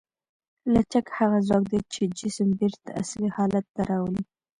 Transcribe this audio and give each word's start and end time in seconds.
لچک 0.73 1.05
هغه 1.17 1.37
ځواک 1.47 1.63
دی 1.71 1.81
چې 1.93 2.01
جسم 2.17 2.49
بېرته 2.59 2.89
اصلي 3.01 3.29
حالت 3.35 3.65
ته 3.75 3.81
راولي. 3.89 4.23